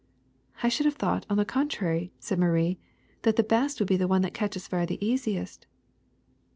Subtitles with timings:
[0.63, 2.79] ''^^I should have thought, on the contrary,*' said Marie,
[3.21, 5.67] *'that the best would be the one that catches fire the easiest."